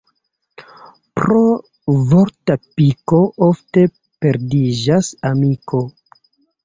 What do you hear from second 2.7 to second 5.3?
piko ofte perdiĝas